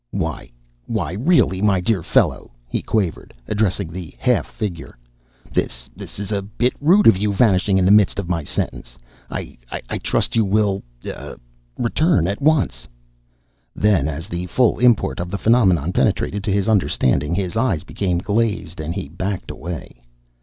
"Why, 0.09 0.49
why 0.87 1.11
really 1.13 1.61
my 1.61 1.79
dear 1.79 2.01
fellow," 2.01 2.49
he 2.67 2.81
quavered, 2.81 3.35
addressing 3.47 3.89
the 3.91 4.15
half 4.17 4.47
figure. 4.49 4.97
"This 5.51 5.91
this 5.95 6.17
is 6.17 6.31
a 6.31 6.41
bit 6.41 6.73
rude 6.81 7.05
of 7.05 7.17
you, 7.17 7.31
vanishing 7.31 7.77
in 7.77 7.85
the 7.85 7.91
midst 7.91 8.17
of 8.17 8.27
my 8.27 8.43
sentence. 8.43 8.97
I 9.29 9.59
I 9.69 9.99
trust 9.99 10.35
you 10.35 10.43
will 10.43 10.81
ah, 11.05 11.35
return 11.77 12.25
at 12.27 12.41
once!" 12.41 12.87
Then, 13.75 14.07
as 14.07 14.27
the 14.27 14.47
full 14.47 14.79
import 14.79 15.19
of 15.19 15.29
the 15.29 15.37
phenomenon 15.37 15.93
penetrated 15.93 16.43
to 16.45 16.51
his 16.51 16.67
understanding, 16.67 17.35
his 17.35 17.55
eyes 17.55 17.83
became 17.83 18.17
glazed 18.17 18.79
and 18.79 18.95
he 18.95 19.07
backed 19.07 19.51
away. 19.51 20.01